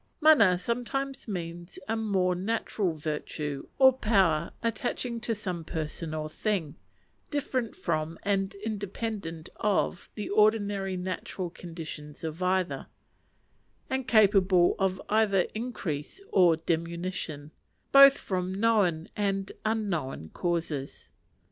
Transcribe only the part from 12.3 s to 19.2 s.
either, and capable of either increase or diminution, both from known